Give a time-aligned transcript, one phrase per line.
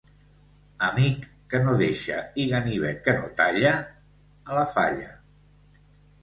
[0.85, 3.75] Amic que no deixa i ganivet que no talla...
[4.49, 5.13] a la falla.